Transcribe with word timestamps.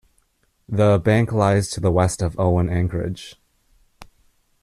The 0.67 0.97
bank 0.97 1.31
lies 1.31 1.69
to 1.69 1.79
the 1.79 1.91
west 1.91 2.23
of 2.23 2.35
Owen 2.39 2.69
Anchorage. 2.69 3.35